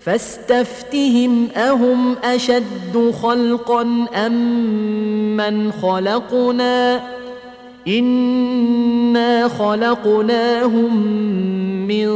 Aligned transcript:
فاستفتهم 0.00 1.48
أهم 1.56 2.16
أشد 2.24 3.14
خلقا 3.22 4.06
أم 4.26 5.36
من 5.36 5.72
خلقنا؟ 5.72 7.02
إنا 7.88 9.48
خلقناهم 9.48 11.06
من 11.88 12.08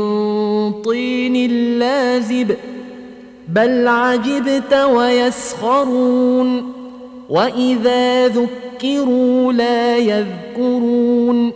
طين 0.83 1.51
لازب 1.79 2.57
بل 3.49 3.89
عجبت 3.89 4.75
ويسخرون 4.75 6.73
وإذا 7.29 8.29
ذكروا 8.29 9.53
لا 9.53 9.97
يذكرون 9.97 11.53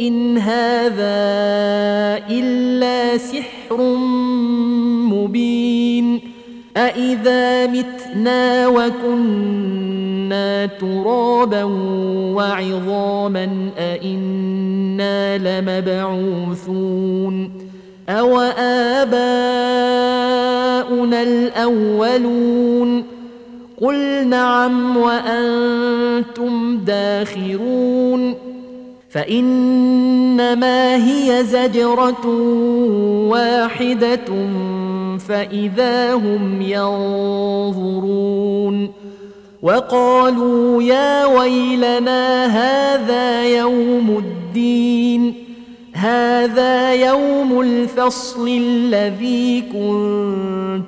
إن 0.00 0.38
هذا 0.38 1.18
إلا 2.30 3.18
سحر 3.18 3.76
مبين 5.12 6.20
أإذا 6.76 7.66
متنا 7.66 8.68
وكنا 8.68 10.66
ترابا 10.66 11.62
وعظاما 12.34 13.70
أإنا 13.78 15.38
لمبعوثون 15.60 16.88
أو 18.08 18.40
آباؤنا 19.00 19.18
الأولون 21.22 23.04
قل 23.80 24.28
نعم 24.28 24.96
وأنتم 24.96 26.78
داخرون 26.78 28.34
فإنما 29.10 30.96
هي 30.96 31.44
زجرة 31.44 32.26
واحدة 33.28 34.48
فإذا 35.28 36.14
هم 36.14 36.62
ينظرون 36.62 38.08
وقالوا 39.62 40.82
يا 40.82 41.26
ويلنا 41.26 42.46
هذا 42.46 43.44
يوم 43.44 44.18
الدين 44.18 45.34
هذا 45.92 46.94
يوم 46.94 47.60
الفصل 47.60 48.48
الذي 48.48 49.60
كنتم 49.60 50.87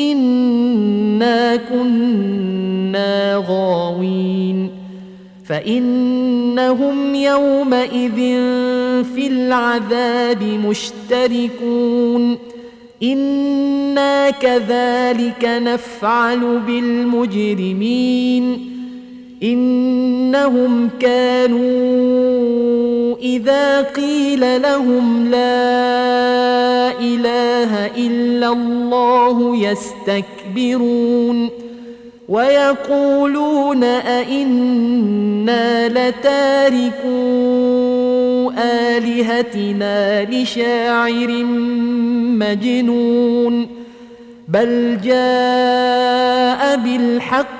انا 0.00 1.56
كنا 1.56 3.44
غاوين 3.48 4.70
فانهم 5.44 7.14
يومئذ 7.14 8.16
في 9.14 9.26
العذاب 9.26 10.42
مشتركون 10.42 12.38
أنا 13.02 14.30
كذلك 14.30 15.44
نفعل 15.44 16.60
بالمجرمين 16.66 18.20
إنهم 19.42 20.90
كانوا 21.00 22.30
إذا 23.16 23.82
قيل 23.82 24.62
لهم 24.62 25.30
لا 25.30 26.90
إله 27.00 27.86
إلا 27.86 28.52
الله 28.52 29.56
يستكبرون 29.56 31.48
ويقولون 32.28 33.84
أئنا 33.84 35.08
لتاركو 35.88 37.10
آلهتنا 38.58 40.24
لشاعر 40.24 41.44
مجنون 42.38 43.68
بل 44.48 44.98
جاء 45.04 46.76
بالحق 46.76 47.59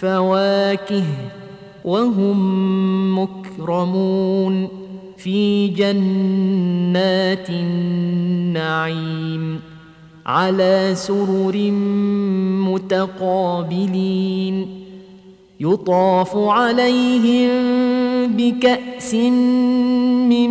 فواكه 0.00 1.04
وهم 1.84 3.18
مكرمون 3.18 4.68
في 5.16 5.68
جنات 5.68 7.50
النعيم 7.50 9.60
على 10.26 10.92
سرر 10.94 11.70
متقابلين 12.72 14.68
يطاف 15.60 16.36
عليهم 16.36 17.50
بكأس 18.26 19.14
من 19.14 20.50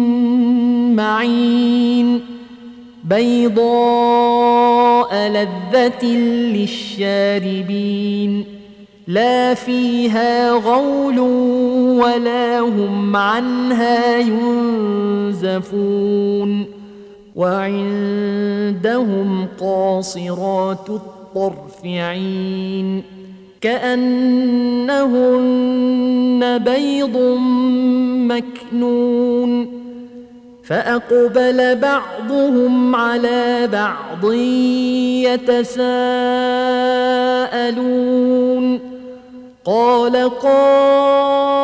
معين 0.96 2.20
بيضاء 3.04 3.68
لذة 5.30 6.06
للشاربين 6.56 8.57
لا 9.08 9.54
فيها 9.54 10.52
غول 10.52 11.20
ولا 12.00 12.60
هم 12.60 13.16
عنها 13.16 14.18
ينزفون 15.38 15.78
وعندهم 17.36 18.68
قاصرات 19.60 20.90
الطرف 20.90 21.86
عين 21.86 23.04
كأنهن 23.62 24.98
بيض 26.58 27.18
مكنون 28.28 29.78
فأقبل 30.64 31.76
بعضهم 31.76 32.96
على 32.96 33.70
بعض 33.72 34.34
يتساءلون 35.24 36.18
قال 39.68 40.30
قائل 40.30 41.60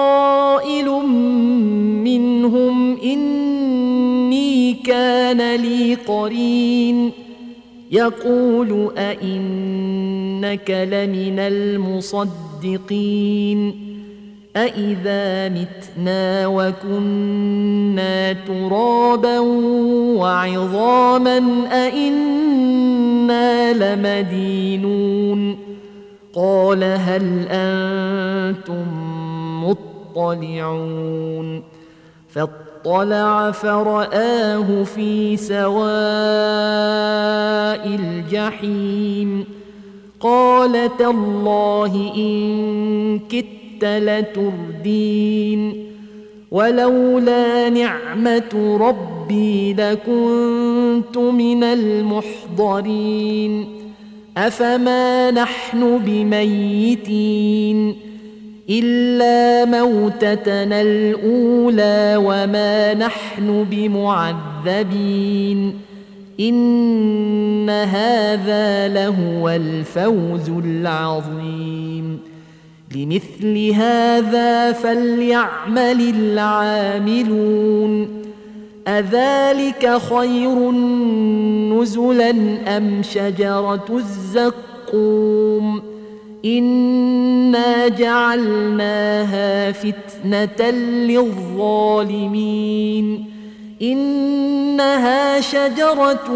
منهم 2.03 2.97
إني 2.97 4.73
كان 4.73 5.55
لي 5.55 5.97
قرين. 6.07 7.11
يقول 7.91 8.91
أئنك 8.97 10.69
لمن 10.69 11.39
المصدقين. 11.39 12.73
أإذا 14.55 15.49
متنا 15.49 16.47
وكنا 16.47 18.33
ترابا 18.33 19.39
وعظاما 20.19 21.37
أإنا 21.71 23.73
لمدينون. 23.73 25.62
قال 26.33 26.83
هل 26.83 27.47
أنتم 27.49 28.85
مطلعون 29.63 31.63
فاطلع 32.29 33.51
فرآه 33.51 34.83
في 34.83 35.37
سواء 35.37 35.83
الجحيم 37.87 39.45
قال 40.19 40.97
تالله 40.97 42.13
إن 42.15 43.19
كدت 43.19 43.85
لتردين 43.85 45.83
ولولا 46.51 47.69
نعمة 47.69 48.77
ربي 48.81 49.73
لكنت 49.73 51.17
من 51.17 51.63
المحضرين 51.63 53.82
أفما 54.37 55.31
نحن 55.31 55.97
بميتين 55.97 57.95
إلا 58.69 59.65
موتتنا 59.65 60.81
الأولى 60.81 62.15
وما 62.17 62.93
نحن 62.93 63.65
بمعذبين 63.71 65.13
إن 66.39 67.69
هذا 67.69 68.87
لهو 68.87 69.49
الفوز 69.49 70.49
العظيم 70.49 72.19
لمثل 72.95 73.71
هذا 73.75 74.71
فليعمل 74.71 76.13
العاملون 76.15 77.43
أذلك 78.87 79.97
خير 79.97 80.71
نزلا 81.71 82.29
أم 82.77 83.01
شجرة 83.03 83.85
الزقوم 83.89 85.81
إنا 86.45 87.87
جعلناها 87.87 89.71
فتنة 89.71 90.69
للظالمين 91.07 92.53
إنها 93.81 95.41
شجرة 95.41 96.27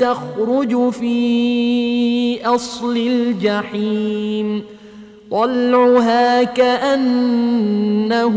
تخرج 0.00 0.90
في 0.90 2.46
أصل 2.46 2.96
الجحيم 2.96 4.62
طلعها 5.34 6.42
كأنه 6.42 8.34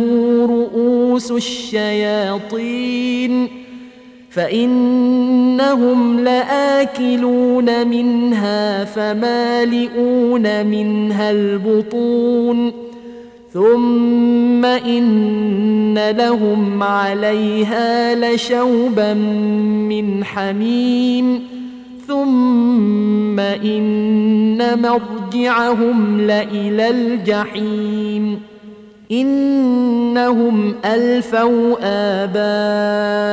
رؤوس 0.49 1.31
الشياطين 1.31 2.67
فإنهم 4.29 6.19
لآكلون 6.19 7.87
منها 7.87 8.85
فمالئون 8.85 10.65
منها 10.65 11.31
البطون 11.31 12.71
ثم 13.53 14.65
إن 14.65 16.09
لهم 16.09 16.83
عليها 16.83 18.15
لشوبا 18.15 19.13
من 19.13 20.23
حميم. 20.23 21.56
ثم 22.07 23.39
إن 23.39 24.81
مرجعهم 24.81 26.21
لإلى 26.21 26.89
الجحيم 26.89 28.41
إنهم 29.11 30.75
ألفوا 30.85 31.75
آباءهم 32.23 33.27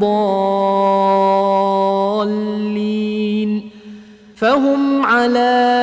ضالين 0.00 0.34
فهم 4.36 5.06
على 5.06 5.74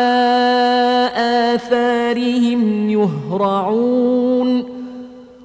آثارهم 1.16 2.90
يهرعون 2.90 4.64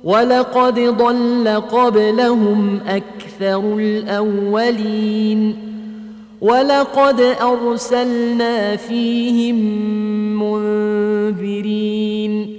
ولقد 0.05 0.81
ضل 0.81 1.49
قبلهم 1.49 2.81
أكثر 2.88 3.76
الأولين 3.78 5.57
ولقد 6.40 7.21
أرسلنا 7.21 8.76
فيهم 8.76 9.57
منذرين. 10.43 12.57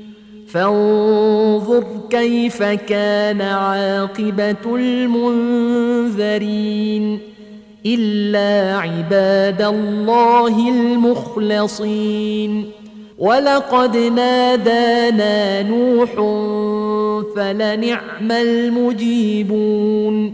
فانظر 0.47 1.83
كيف 2.09 2.63
كان 2.63 3.41
عاقبة 3.41 4.75
المنذرين. 4.75 6.39
إلا 7.85 8.77
عباد 8.77 9.61
الله 9.61 10.69
المخلصين. 10.69 12.65
ولقد 13.17 13.97
نادانا 13.97 15.63
نوح 15.63 16.11
فلنعم 17.35 18.31
المجيبون. 18.31 20.33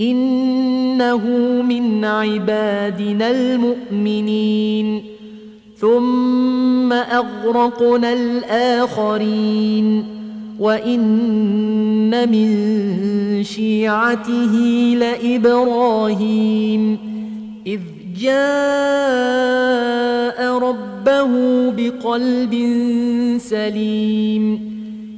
إنه 0.00 1.28
من 1.62 2.04
عبادنا 2.04 3.30
المؤمنين. 3.30 5.02
ثم 5.76 6.92
أغرقنا 6.92 8.12
الآخرين. 8.12 10.04
وإن 10.60 12.30
من 12.30 12.64
شيعته 13.44 14.54
لإبراهيم. 14.98 16.98
إذ 17.66 17.80
جاء 18.20 20.58
ربه 20.58 21.30
بقلب 21.70 22.54
سليم. 23.38 24.73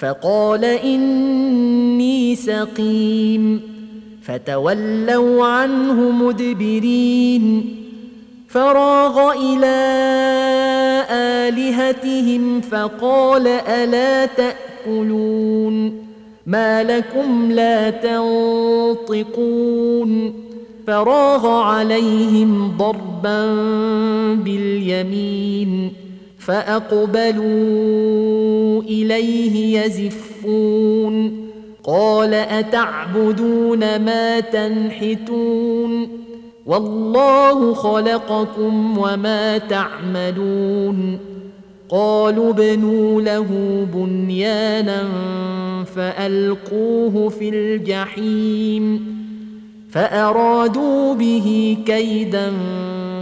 فقال 0.00 0.64
إني 0.64 2.36
سقيم. 2.36 3.60
فتولوا 4.22 5.46
عنه 5.46 6.10
مدبرين. 6.10 7.74
فراغ 8.48 9.32
إلى 9.32 9.76
آلهتهم 11.10 12.60
فقال 12.60 13.46
ألا 13.46 14.26
تأكلون؟ 14.26 16.04
ما 16.46 16.82
لكم 16.82 17.52
لا 17.52 17.90
تنطقون. 17.90 19.22
فراغ 20.86 21.46
عليهم 21.46 22.72
ضربا 22.78 23.54
باليمين. 24.34 25.92
فأقبلوا 26.48 27.42
إليه 28.82 29.80
يزفون. 29.80 31.48
قال 31.84 32.34
أتعبدون 32.34 33.78
ما 33.78 34.40
تنحتون؟ 34.40 36.08
والله 36.66 37.74
خلقكم 37.74 38.98
وما 38.98 39.58
تعملون. 39.58 41.18
قالوا 41.88 42.50
ابنوا 42.50 43.22
له 43.22 43.46
بنيانا 43.94 45.04
فألقوه 45.96 47.28
في 47.28 47.48
الجحيم. 47.48 49.18
فأرادوا 49.90 51.14
به 51.14 51.76
كيدا 51.86 52.52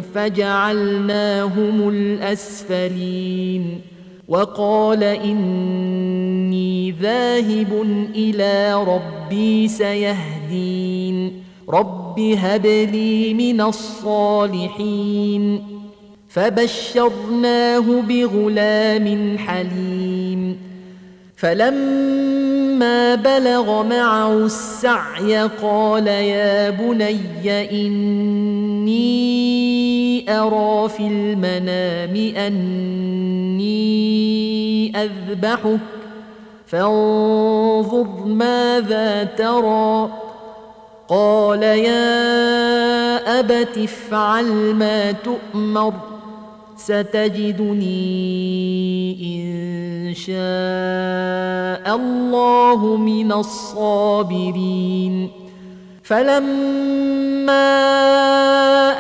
فجعلناهم 0.01 1.89
الأسفلين. 1.89 3.81
وقال 4.29 5.05
إني 5.05 6.91
ذاهب 6.91 7.83
إلى 8.15 8.85
ربي 8.85 9.69
سيهدين. 9.69 11.43
رب 11.69 12.21
هب 12.21 12.67
لي 12.67 13.35
من 13.35 13.61
الصالحين. 13.61 15.63
فبشرناه 16.29 17.81
بغلام 17.81 19.39
حليم. 19.39 20.59
فلما 21.37 23.15
بلغ 23.15 23.83
معه 23.83 24.33
السعي 24.33 25.39
قال 25.63 26.07
يا 26.07 26.71
بني 26.71 27.71
إني 27.71 29.07
أرى 30.41 30.89
في 30.89 31.07
المنام 31.07 32.33
أني 32.47 33.77
أذبحك 34.97 35.81
فانظر 36.67 38.07
ماذا 38.27 39.25
ترى. 39.25 40.11
قال 41.09 41.63
يا 41.63 43.41
أبت 43.41 43.79
افعل 43.79 44.45
ما 44.75 45.13
تؤمر. 45.13 46.16
ستجدني 46.77 47.97
إن 49.37 50.15
شاء 50.15 51.97
الله 51.97 52.97
من 52.97 53.33
الصابرين. 53.33 55.29
فلما 56.03 57.67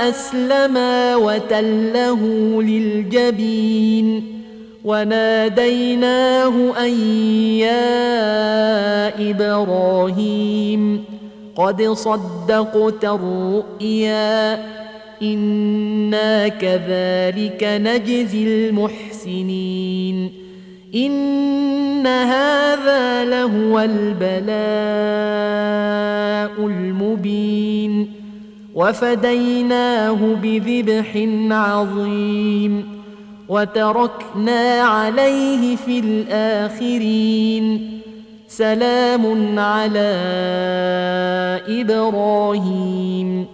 أسلما 0.08 1.16
وتله 1.16 2.20
للجبين 2.62 4.32
وناديناه 4.84 6.54
أن 6.86 6.92
يا 7.58 9.30
إبراهيم 9.30 11.04
قد 11.56 11.82
صدقت 11.82 13.04
الرؤيا. 13.04 14.58
أنا 15.22 16.48
كذلك 16.48 17.64
نجزي 17.64 18.44
المحسنين 18.44 20.32
ان 20.94 22.06
هذا 22.06 23.24
لهو 23.24 23.80
البلاء 23.80 24.46
المبين 26.66 28.10
وفديناه 28.74 30.34
بذبح 30.42 31.26
عظيم 31.50 32.96
وتركنا 33.48 34.80
عليه 34.80 35.76
في 35.76 35.98
الاخرين 35.98 37.96
سلام 38.48 39.58
على 39.58 40.12
إبراهيم 41.68 43.46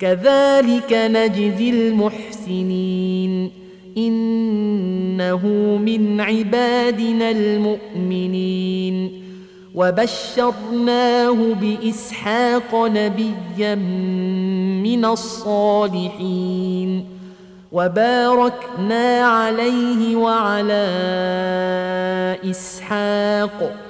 كذلك 0.00 0.92
نجزي 0.92 1.70
المحسنين. 1.70 3.50
إنه 3.98 5.46
من 5.86 6.20
عبادنا 6.20 7.30
المؤمنين. 7.30 9.22
وبشرناه 9.74 11.32
بإسحاق 11.32 12.74
نبيا 12.74 13.74
من 14.84 15.04
الصالحين. 15.04 17.04
وباركنا 17.72 19.22
عليه 19.22 20.16
وعلى 20.16 20.86
إسحاق. 22.50 23.89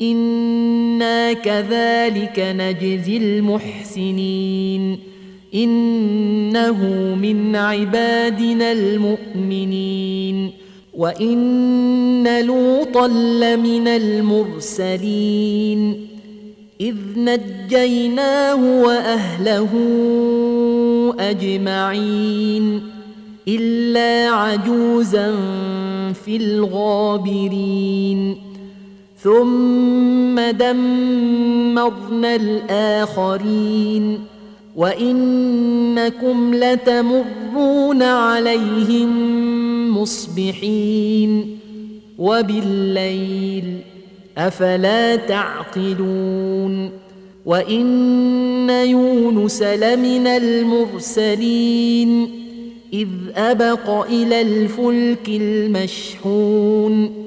أنا 0.00 1.32
كذلك 1.32 2.38
نجزي 2.38 3.16
المحسنين 3.16 4.98
انه 5.54 6.84
من 7.14 7.56
عبادنا 7.56 8.72
المؤمنين 8.72 10.50
وان 10.94 12.46
لوطا 12.46 13.08
لمن 13.08 13.88
المرسلين 13.88 15.36
اذ 16.80 16.96
نجيناه 17.16 18.82
واهله 18.82 19.68
اجمعين 21.18 22.82
الا 23.48 24.30
عجوزا 24.30 25.34
في 26.12 26.36
الغابرين 26.36 28.36
ثم 29.22 30.50
دمرنا 30.50 32.36
الآخرين 32.36 34.18
وإنكم 34.76 36.54
لتمرون 36.54 38.02
عليهم 38.02 39.10
مصبحين 39.98 41.58
وبالليل 42.18 43.64
أفلا 44.38 45.16
تعقلون 45.16 46.90
وإن 47.46 48.70
يونس 48.70 49.62
لمن 49.62 50.26
المرسلين 50.26 52.28
إذ 52.92 53.08
أبق 53.36 53.90
إلى 53.90 54.42
الفلك 54.42 55.28
المشحون 55.28 57.26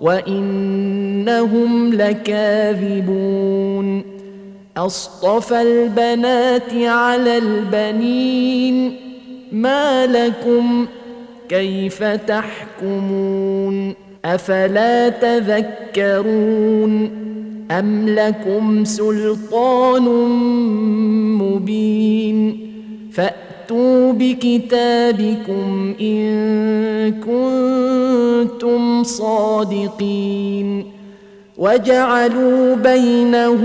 وإنهم 0.00 1.94
لكاذبون. 1.94 3.40
أصطفى 4.76 5.62
البنات 5.62 6.74
على 6.74 7.38
البنين. 7.38 8.96
ما 9.52 10.06
لكم 10.06 10.86
كيف 11.48 12.04
تحكمون؟ 12.04 13.94
أفلا 14.24 15.08
تذكرون؟ 15.08 17.10
أم 17.70 18.08
لكم 18.08 18.84
سلطان 18.84 20.04
مبين؟ 21.38 22.70
فاتوا 23.70 24.12
بكتابكم 24.12 25.94
ان 26.00 27.12
كنتم 27.20 29.02
صادقين 29.02 30.86
وجعلوا 31.58 32.74
بينه 32.74 33.58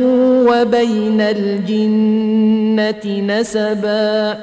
وبين 0.49 1.21
الجنه 1.21 3.05
نسبا 3.21 4.37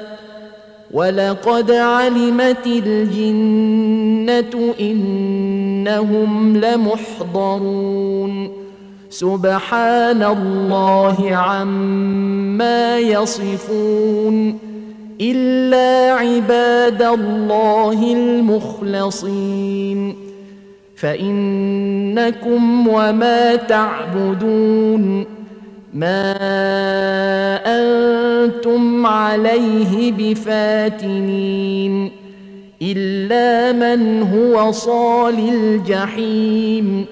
ولقد 0.91 1.71
علمت 1.71 2.67
الجنه 2.67 3.93
انهم 4.79 6.57
لمحضرون 6.57 8.51
سبحان 9.09 10.23
الله 10.23 11.35
عما 11.35 12.99
يصفون 12.99 14.72
إلا 15.23 16.13
عباد 16.13 17.01
الله 17.01 18.13
المخلصين. 18.13 20.15
فإنكم 20.95 22.87
وما 22.87 23.55
تعبدون. 23.55 25.25
ما 25.93 26.33
أنتم 27.65 29.05
عليه 29.05 30.11
بفاتنين. 30.11 32.11
إلا 32.81 33.71
من 33.71 34.21
هو 34.21 34.71
صال 34.71 35.49
الجحيم. 35.49 37.05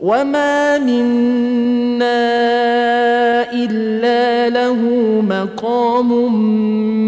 وما 0.00 0.78
منا 0.78 2.34
إلا 3.52 3.93
مقام 5.22 6.34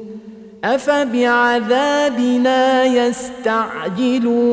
أفبعذابنا 0.64 2.84
يستعجلون 2.84 4.52